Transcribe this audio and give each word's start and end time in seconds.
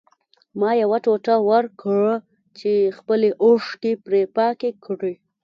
ما 0.59 0.69
یو 0.81 0.91
ټوټه 1.03 1.35
ورکړه 1.49 2.09
چې 2.59 2.71
خپلې 2.97 3.29
اوښکې 3.43 3.93
پرې 4.05 4.21
پاکې 4.37 4.69
کړي 4.85 5.13